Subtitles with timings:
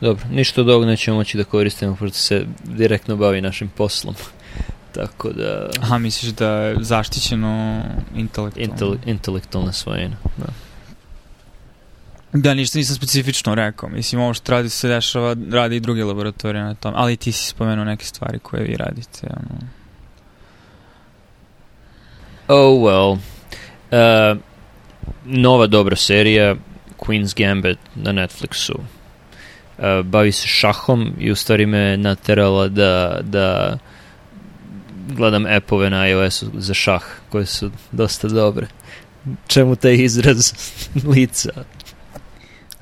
[0.00, 4.14] Dobro, ništa od ovog nećemo moći da koristimo, pošto se direktno bavi našim poslom.
[4.94, 5.70] Tako da...
[5.80, 7.82] Aha, misliš da je zaštićeno
[8.14, 8.72] intelektualno?
[8.72, 10.46] Intel, intelektualna svojina, da.
[12.32, 13.88] Da, ništa nisam specifično rekao.
[13.88, 16.92] Mislim, ovo što radi se dešava, radi i druge laboratorije na tom.
[16.96, 19.26] Ali ti si spomenuo neke stvari koje vi radite.
[19.26, 19.60] Ono.
[22.48, 23.12] Oh well.
[23.12, 24.38] Uh,
[25.24, 26.56] nova dobra serija
[26.98, 28.78] Queen's Gambit na Netflixu.
[29.78, 33.78] Uh, bavi se šahom i u stvari me naterala da, da
[35.08, 38.66] gledam appove na iOS-u za šah koje su dosta dobre.
[39.46, 40.52] Čemu taj izraz
[41.14, 41.50] lica?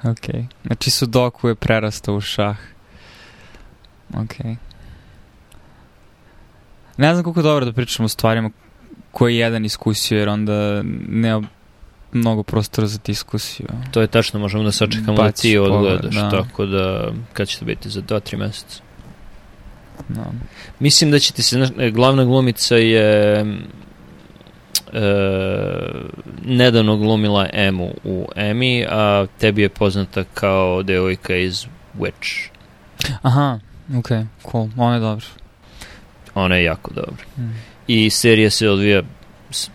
[0.02, 0.34] Ok.
[0.66, 2.56] Znači Sudoku je prerastao u šah.
[4.14, 4.38] Ok.
[6.96, 8.50] Ne znam koliko je dobro da pričamo o stvarima
[9.10, 11.42] koje jedan iskusio, jer onda nema
[12.16, 13.66] mnogo prostora za diskusiju.
[13.90, 16.30] To je tačno, možemo da sačekamo da ti odgledaš, da.
[16.30, 18.82] tako da kad će to biti za 2-3 meseca?
[20.08, 20.24] No.
[20.78, 23.44] Mislim da će ti se, glavna glumica je e,
[26.44, 31.66] nedavno glumila Emu u Emi, a tebi je poznata kao devojka iz
[31.98, 32.48] Witch.
[33.22, 33.58] Aha,
[33.98, 34.08] ok,
[34.50, 35.26] cool, ona je dobra.
[36.34, 37.24] Ona je jako dobra.
[37.38, 37.54] Mm.
[37.86, 39.02] I serija se odvija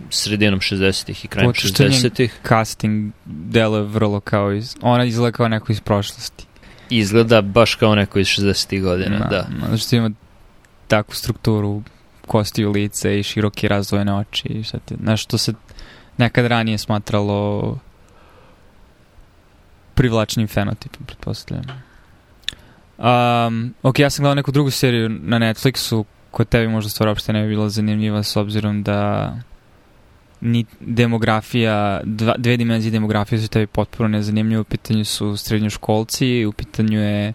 [0.09, 2.39] sredinom 60-ih i krajem 60-ih.
[2.47, 4.75] casting dele vrlo kao iz...
[4.81, 6.45] Ona izgleda kao neko iz prošlosti.
[6.89, 9.27] Izgleda baš kao neko iz 60-ih godina, da.
[9.29, 9.45] da.
[9.65, 10.11] Zato što ima
[10.87, 11.83] takvu strukturu
[12.27, 15.53] kostiju lice i široke razvojene oči i šta ti, znaš, što se
[16.17, 17.77] nekad ranije smatralo
[19.93, 21.65] privlačnim fenotipom, pretpostavljam.
[22.97, 27.33] Um, ok, ja sam gledao neku drugu seriju na Netflixu koja tebi možda stvar uopšte
[27.33, 29.33] ne bi bila zanimljiva s obzirom da
[30.41, 36.51] ni demografija, dva, dve dimenzije demografije su tebi potpuno nezanimljive, u pitanju su srednjoškolci, u
[36.51, 37.33] pitanju je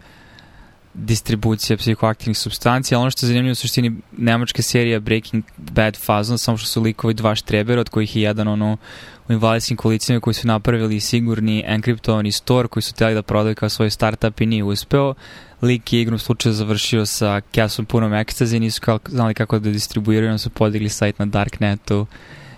[0.95, 6.39] distribucija psihoaktivnih substanci, ali ono što je zanimljivo u suštini nemačka serija Breaking Bad fazno,
[6.39, 8.77] samo što su likovi dva štrebera, od kojih je jedan ono
[9.29, 13.69] u invalidskim kolicima koji su napravili sigurni enkriptovani store koji su htjeli da prodaju kao
[13.69, 15.15] svoj startup i nije uspeo.
[15.63, 20.31] Lik je igrom slučaja završio sa kesom punom ekstaze, nisu kao, znali kako da distribuiraju,
[20.31, 22.07] onda su podigli sajt na Darknetu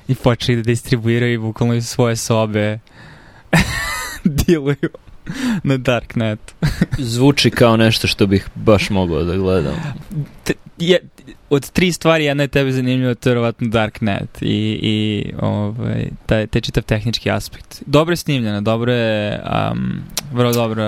[0.08, 2.78] i počeli da distribuiraju i bukvalno iz svoje sobe
[4.46, 4.91] diluju
[5.62, 6.54] na Darknet.
[6.98, 9.74] Zvuči kao nešto što bih baš mogao da gledam.
[10.44, 10.98] T je,
[11.50, 16.46] od tri stvari jedna je tebe zanimljiva, to je verovatno Darknet i, i ovaj, taj,
[16.46, 17.82] taj čitav tehnički aspekt.
[17.86, 19.42] Dobro je snimljena, dobro je,
[19.72, 20.00] um,
[20.32, 20.84] vrlo dobro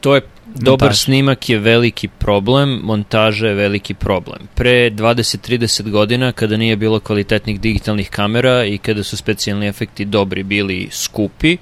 [0.00, 0.20] To je
[0.54, 0.98] dobar montaž.
[0.98, 4.48] snimak je veliki problem, montaža je veliki problem.
[4.54, 10.42] Pre 20-30 godina, kada nije bilo kvalitetnih digitalnih kamera i kada su specijalni efekti dobri
[10.42, 11.56] bili skupi,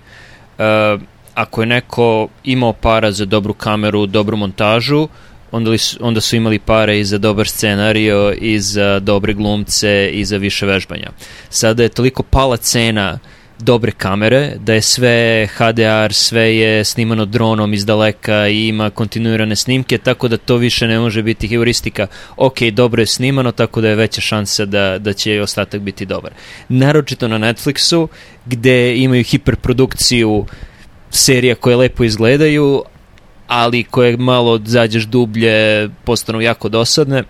[0.58, 1.00] uh,
[1.34, 5.08] ako je neko imao para za dobru kameru, dobru montažu,
[5.52, 10.10] onda, li su, onda su imali pare i za dobar scenario, i za dobre glumce,
[10.12, 11.10] i za više vežbanja.
[11.48, 13.18] Sada je toliko pala cena
[13.58, 19.56] dobre kamere, da je sve HDR, sve je snimano dronom iz daleka i ima kontinuirane
[19.56, 22.06] snimke, tako da to više ne može biti heuristika.
[22.36, 26.32] Ok, dobro je snimano, tako da je veća šansa da, da će ostatak biti dobar.
[26.68, 28.08] Naročito na Netflixu,
[28.46, 30.46] gde imaju hiperprodukciju
[31.10, 32.82] serija koje lepo izgledaju,
[33.46, 37.22] ali koje malo zađeš dublje postanu jako dosadne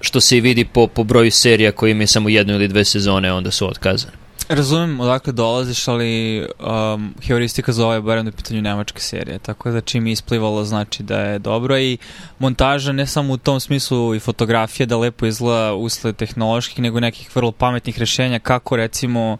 [0.00, 3.32] što se i vidi po, po broju serija koji imaju samo jednu ili dve sezone,
[3.32, 4.23] onda su otkazane.
[4.48, 6.46] Razumem odakle dolaziš, ali
[6.94, 10.64] um, heuristika za ovo je barem na pitanju nemačke serije, tako da čim je isplivalo
[10.64, 11.98] znači da je dobro i
[12.38, 17.36] montaža ne samo u tom smislu i fotografija da lepo izgleda usled tehnoloških, nego nekih
[17.36, 19.36] vrlo pametnih rešenja kako recimo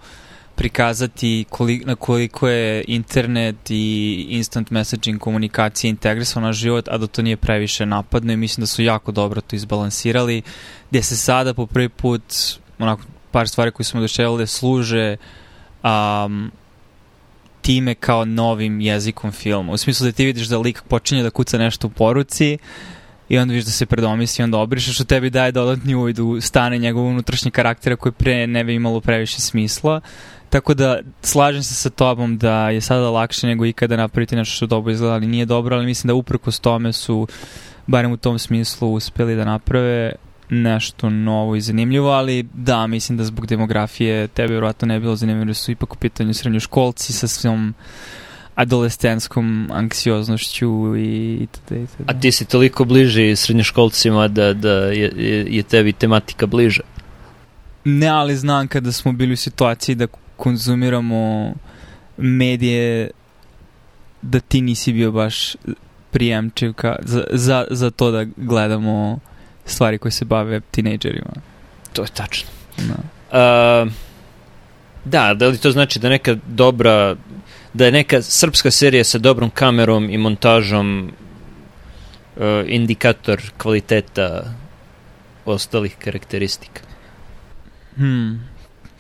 [0.54, 7.06] prikazati koliko, na koliko je internet i instant messaging komunikacija integrisana na život, a da
[7.06, 10.42] to nije previše napadno i mislim da su jako dobro to izbalansirali,
[10.90, 12.22] gde se sada po prvi put
[12.78, 13.02] onako
[13.34, 15.16] par stvari koje smo doševali služe
[15.82, 16.50] um,
[17.62, 19.72] time kao novim jezikom filma.
[19.72, 22.58] U smislu da ti vidiš da lik počinje da kuca nešto u poruci
[23.28, 26.40] i onda vidiš da se predomisli i onda obrišeš, što tebi daje dodatni uvid u
[26.40, 30.00] stane njegovog unutrašnjeg karaktera koji pre ne bi imalo previše smisla.
[30.50, 34.66] Tako da slažem se sa tobom da je sada lakše nego ikada napraviti nešto što
[34.66, 37.26] dobro izgleda, ali nije dobro, ali mislim da uprkos tome su
[37.86, 40.12] barem u tom smislu uspeli da naprave
[40.48, 45.44] nešto novo i zanimljivo, ali da, mislim da zbog demografije tebe vjerojatno ne bilo zanimljivo,
[45.44, 47.74] da su ipak u pitanju srednjoškolci sa svom
[48.54, 51.72] adolescenskom anksioznošću i itd.
[51.72, 52.04] itd.
[52.06, 56.82] A ti si toliko bliži srednjoškolcima da, da je, je tebi tematika bliža?
[57.84, 60.06] Ne, ali znam kada smo bili u situaciji da
[60.36, 61.54] konzumiramo
[62.16, 63.10] medije
[64.22, 65.56] da ti nisi bio baš
[66.10, 69.18] prijemčiv ka, za, za, za to da gledamo
[69.66, 71.32] stvari koje se bave tinejdžerima.
[71.92, 72.48] To je tačno.
[72.76, 72.94] Da.
[73.84, 73.92] Uh,
[75.04, 77.16] da, da li to znači da neka dobra,
[77.72, 81.12] da je neka srpska serija sa dobrom kamerom i montažom
[82.36, 84.54] uh, indikator kvaliteta
[85.44, 86.80] ostalih karakteristika?
[87.96, 88.53] Hmm.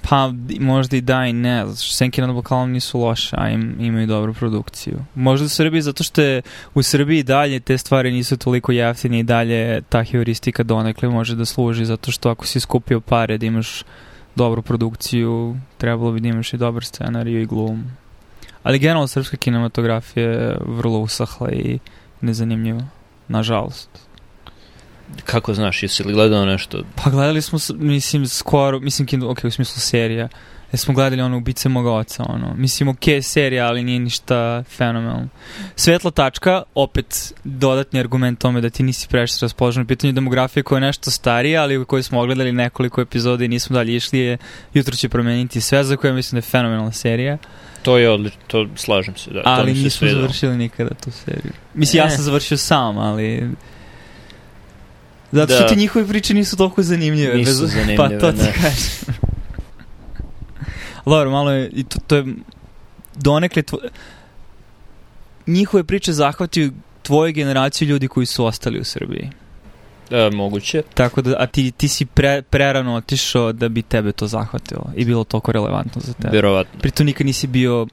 [0.08, 3.76] Pa možda i da i ne, zato što Senke nad Balkanom nisu loše, a im,
[3.80, 4.98] imaju dobru produkciju.
[5.14, 6.42] Možda u Srbiji, zato što je
[6.74, 11.44] u Srbiji dalje te stvari nisu toliko jeftine i dalje ta heuristika donekle može da
[11.44, 13.82] služi, zato što ako si skupio pare da imaš
[14.36, 17.84] dobru produkciju, trebalo bi da imaš i dobar scenariju i glum.
[18.62, 21.78] Ali generalno srpska kinematografija je vrlo usahla i
[22.20, 22.82] nezanimljiva,
[23.28, 23.88] nažalost.
[25.24, 26.82] Kako znaš, jesi li gledao nešto?
[27.04, 30.28] Pa gledali smo, mislim, skoro, mislim, kind, ok, u smislu serija.
[30.72, 32.54] Ja smo gledali ono Ubice moga oca, ono.
[32.54, 35.28] Mislim, ok, serija, ali nije ništa fenomenalno.
[35.76, 40.76] Svetla tačka, opet dodatni argument tome da ti nisi previše raspoložen u pitanju demografije koja
[40.76, 44.38] je nešto starija, ali u kojoj smo ogledali nekoliko epizoda i nismo dalje išli je
[44.74, 47.38] Jutro će promeniti sve, za koje mislim da je fenomenalna serija.
[47.82, 49.42] To je odlično, to slažem se, da.
[49.44, 50.20] Ali to mi se nismo svidelo.
[50.20, 51.52] završili nikada tu seriju.
[51.74, 52.10] Mislim, ja E.
[52.10, 53.50] sam završio sam, ali...
[55.34, 55.68] Zato što Da.
[55.68, 57.34] ti njihove priče nisu toliko zanimljive.
[57.34, 58.52] Nisu bez- zanimljive, Pa to ti da.
[58.52, 59.14] kažem.
[61.06, 62.24] Dobro, malo je, i to, to je
[63.14, 63.78] donekle tvo...
[65.46, 66.70] njihove priče zahvatio
[67.02, 69.30] tvoju generaciju ljudi koji su ostali u Srbiji.
[70.10, 70.82] E, moguće.
[70.94, 75.04] Tako da, a ti, ti si pre, prerano otišao da bi tebe to zahvatilo i
[75.04, 76.36] bilo toliko relevantno za tebe.
[76.36, 76.80] Verovatno.
[76.80, 77.86] Pritom nikad nisi bio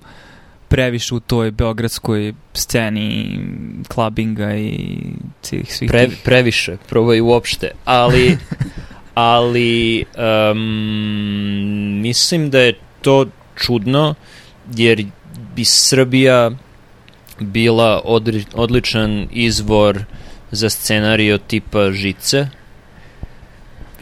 [0.72, 3.40] previše u toj beogradskoj sceni
[3.88, 4.88] klabinga i
[5.42, 6.18] svih, svih Pre, tih.
[6.24, 8.38] previše, probaj uopšte, ali
[9.14, 10.06] ali
[10.52, 13.26] um, mislim da je to
[13.56, 14.16] čudno
[14.76, 15.06] jer
[15.56, 16.52] bi Srbija
[17.40, 20.04] bila odri, odličan izvor
[20.52, 22.48] za scenario tipa Žice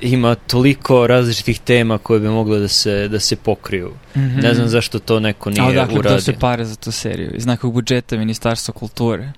[0.01, 3.93] ima toliko različitih tema koje bi mogle da se, da se pokriju.
[4.15, 4.39] Mhm.
[4.39, 6.21] Ne znam zašto to neko A nije odakle to uradio.
[6.21, 7.31] se pare za tu seriju?
[7.35, 9.31] Iz nekog budžeta Ministarstva kulture.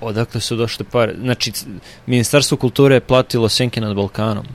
[0.00, 1.14] Odakle su došle pare?
[1.20, 1.52] Znači,
[2.06, 4.46] Ministarstvo kulture je platilo Senke nad Balkanom.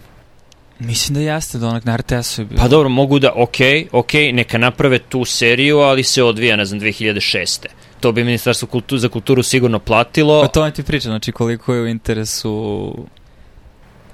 [0.80, 2.62] Mislim da jeste, da onak na RTS-u je bilo.
[2.62, 3.58] Pa dobro, mogu da, ok,
[3.92, 7.66] ok, neka naprave tu seriju, ali se odvija, ne znam, 2006.
[8.00, 11.74] To bi Ministarstvo kultu, za kulturu sigurno platilo, Pa to vam ti pričam, znači koliko
[11.74, 12.94] je u interesu...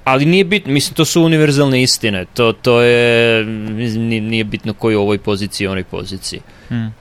[0.03, 2.25] ali nije bitno, mislim, to su univerzalne istine.
[2.33, 3.45] To, to je,
[4.21, 6.41] nije, bitno koji je u ovoj poziciji, onoj poziciji.
[6.67, 6.93] Hmm.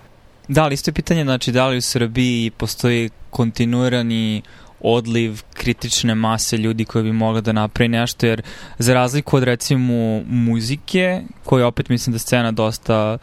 [0.48, 4.42] Da, ali isto je pitanje, znači da li u Srbiji postoji kontinuirani
[4.80, 8.42] odliv kritične mase ljudi koji bi mogli da napravi nešto, jer
[8.78, 13.18] za razliku od recimo muzike, koja opet mislim da scena dosta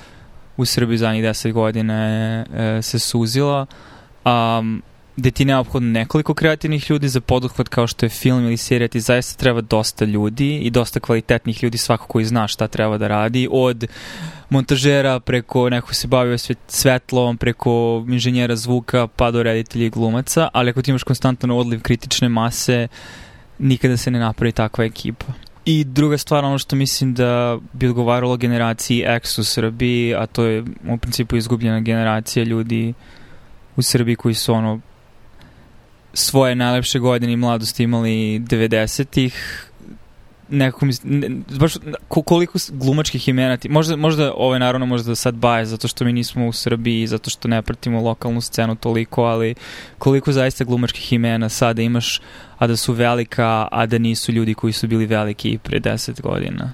[0.57, 3.65] u Srbiji zadnjih deset godina je, e, se suzila,
[4.25, 4.81] um,
[5.19, 8.99] gde ti neophodno nekoliko kreativnih ljudi za poduhvat kao što je film ili serija, ti
[8.99, 13.47] zaista treba dosta ljudi i dosta kvalitetnih ljudi, svako koji zna šta treba da radi,
[13.51, 13.87] od
[14.49, 20.49] montažera preko neko se bavio sve- svetlom, preko inženjera zvuka pa do reditelja i glumaca,
[20.53, 22.87] ali ako ti imaš konstantan odliv kritične mase,
[23.59, 25.25] nikada se ne napravi takva ekipa.
[25.65, 30.43] I druga stvar, ono što mislim da bi odgovaralo generaciji X u Srbiji, a to
[30.43, 32.93] je u principu izgubljena generacija ljudi
[33.75, 34.79] u Srbiji koji su ono
[36.13, 39.65] svoje najlepše godine i mladosti imali 90-ih
[40.49, 41.73] nekako mi, ne, baš
[42.07, 46.05] ko, koliko glumačkih imena ti, možda, možda ovo je naravno možda sad baje zato što
[46.05, 49.55] mi nismo u Srbiji zato što ne pratimo lokalnu scenu toliko, ali
[49.97, 52.21] koliko zaista glumačkih imena sada imaš
[52.57, 56.73] a da su velika, a da nisu ljudi koji su bili veliki pre 10 godina.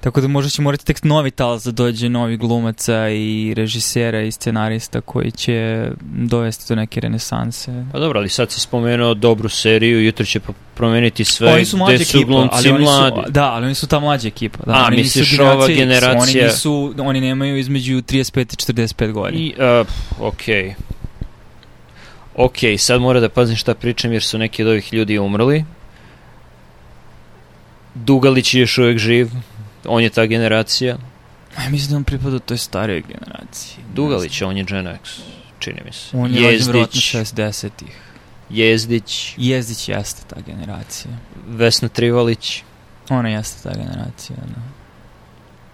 [0.00, 4.32] Tako da možda će morati tek novi talas da dođe novi glumaca i režisera i
[4.32, 7.84] scenarista koji će dovesti do neke renesanse.
[7.92, 10.40] Pa dobro, ali sad si spomenuo dobru seriju, jutro će
[10.74, 13.20] promeniti sve, oni su mlađa ekipa, ali oni mladi.
[13.26, 14.58] su, da, ali oni su ta mlađa ekipa.
[14.66, 19.12] Da, A, oni misliš nisu ova generacija Oni, nisu, oni nemaju između 35 i 45
[19.12, 19.42] godina.
[19.42, 19.86] I, uh,
[20.26, 20.42] ok.
[22.36, 25.64] Ok, sad mora da pazim šta pričam jer su neki od ovih ljudi umrli.
[27.94, 29.28] Dugalić je još uvijek živ.
[29.84, 30.96] On je ta generacija.
[31.58, 33.84] Ja mislim da on pripada toj starijoj generaciji.
[33.94, 35.10] Dugalić, on je Gen X,
[35.58, 36.16] čini mi se.
[36.16, 37.96] On je rođen vjerojatno Jezdić, 60-ih.
[38.50, 41.10] Jezdić, Jezdić jeste ta generacija.
[41.48, 42.62] Vesna Trivalić,
[43.08, 44.62] Ona jeste ta generacija, da.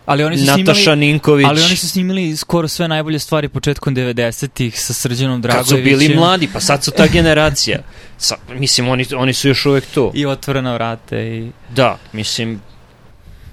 [0.07, 1.01] Ali oni su Nataša snimali...
[1.01, 1.47] Ninković.
[1.49, 5.99] Ali oni su snimili skoro sve najbolje stvari početkom 90-ih sa Srđanom Kad Dragojevićem.
[5.99, 7.79] su bili mladi, pa sad su ta generacija.
[8.19, 10.13] Sa, mislim, oni, oni su još uvijek tu.
[10.15, 11.51] I otvorena vrate i...
[11.75, 12.61] Da, mislim,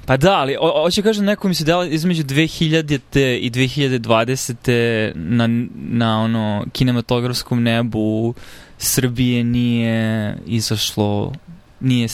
[0.06, 3.38] Pa da, ali o- hoću kažem neko mi se dela između 2000.
[3.38, 5.12] i 2020.
[5.16, 8.34] na, na ono kinematografskom nebu
[8.78, 11.34] Srbije nije izašlo,
[11.80, 12.08] nije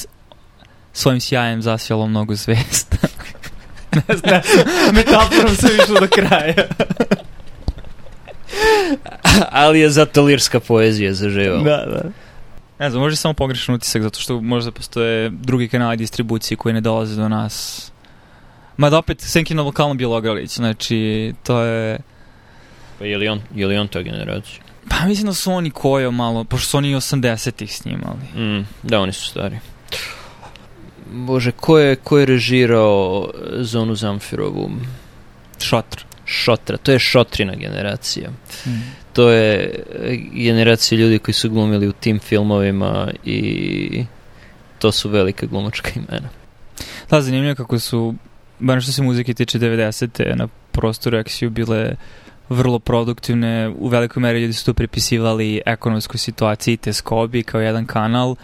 [0.93, 2.97] svojim sjajem zasjalo mnogo zvijesta.
[3.95, 4.41] ne znam,
[4.93, 6.53] metaforom se išlo do kraja.
[9.51, 11.63] Ali je zato lirska poezija zaživala.
[11.63, 12.01] Da, da.
[12.79, 16.81] Ne znam, može samo pogrešan utisak, zato što možda postoje drugi kanali distribucije koji ne
[16.81, 17.91] dolaze do nas.
[18.77, 21.99] Ma da opet, Senki na lokalnom Bjelogralić, znači, to je...
[22.99, 24.63] Pa je li on, je li on ta generacija?
[24.89, 28.19] Pa mislim da su oni kojo malo, pošto su oni 80-ih snimali.
[28.35, 29.59] Mm, da, oni su stari.
[31.11, 34.71] Bože, ko je, ko je režirao Zonu Zamfirovu?
[35.59, 36.05] Šotr.
[36.25, 38.29] Šotra, to je Šotrina generacija.
[38.65, 38.69] Mm.
[39.19, 39.73] To je
[40.33, 44.05] generacija ljudi koji su glumili u tim filmovima i
[44.77, 46.29] to su velika glumačka imena.
[47.09, 48.15] Da, zanimljivo kako su,
[48.59, 50.35] bar što se muzike tiče 90.
[50.35, 51.95] na prostoru Exiju bile
[52.49, 58.35] vrlo produktivne, u velikoj meri ljudi su tu pripisivali ekonomskoj situaciji Teskobi kao jedan kanal,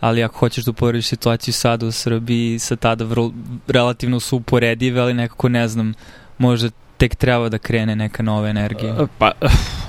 [0.00, 3.32] ali ako hoćeš da uporediš situaciju sada u Srbiji, sa tada vrlo,
[3.68, 5.94] relativno su uporedive, ali nekako ne znam,
[6.38, 9.06] možda tek treba da krene neka nova energija.
[9.18, 9.32] Pa,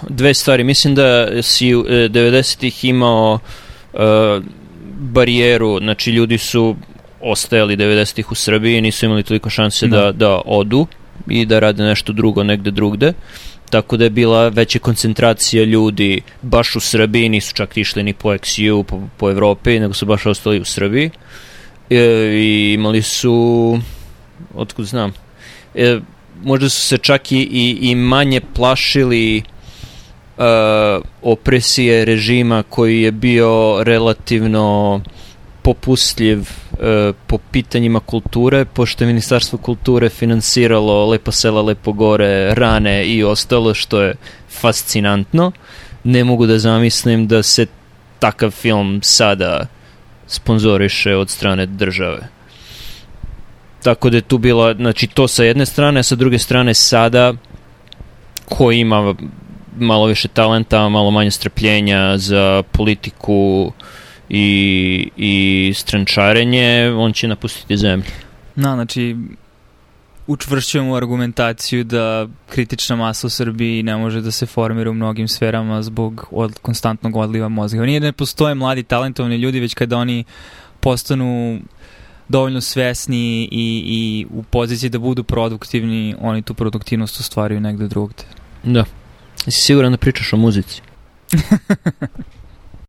[0.10, 0.64] dve stvari.
[0.64, 3.40] Mislim da si u 90-ih imao
[3.94, 4.00] uh,
[5.00, 6.76] barijeru, znači ljudi su
[7.22, 10.02] ostajali 90-ih u Srbiji, nisu imali toliko šanse da.
[10.02, 10.88] da, da odu
[11.28, 13.14] i da rade nešto drugo negde drugde
[13.72, 18.30] tako da je bila veća koncentracija ljudi baš u Srbiji, nisu čak išli ni po
[18.30, 21.12] XU, po, po Evropi, nego su baš ostali u Srbiji.
[21.90, 21.98] E,
[22.36, 23.80] I imali su,
[24.56, 25.14] otkud znam,
[25.76, 26.00] e,
[26.44, 29.61] možda su se čak i, i, i manje plašili uh,
[31.22, 35.02] opresije režima koji je bio relativno
[35.62, 43.06] popustljiv uh, po pitanjima kulture, pošto je Ministarstvo kulture finansiralo Lepo sela, Lepo gore, Rane
[43.06, 44.16] i ostalo, što je
[44.50, 45.52] fascinantno.
[46.04, 47.66] Ne mogu da zamislim da se
[48.20, 49.66] takav film sada
[50.28, 52.28] sponzoriše od strane države.
[53.84, 57.34] Tako da je tu bila, znači to sa jedne strane, a sa druge strane sada
[58.50, 59.16] ko ima
[59.80, 63.72] malo više talenta, malo manje strpljenja za politiku
[64.30, 68.06] i, i strančarenje, on će napustiti zemlju.
[68.56, 69.16] Na, znači,
[70.28, 75.82] učvršćujemo argumentaciju da kritična masa u Srbiji ne može da se formira u mnogim sferama
[75.84, 77.86] zbog od, konstantnog odliva mozga.
[77.86, 80.24] Nije da ne postoje mladi talentovani ljudi, već kada oni
[80.80, 81.60] postanu
[82.28, 88.24] dovoljno svesni i, i u poziciji da budu produktivni, oni tu produktivnost ostvaruju negde drugde.
[88.64, 88.86] Da.
[89.46, 90.82] Jesi siguran da pričaš o muzici?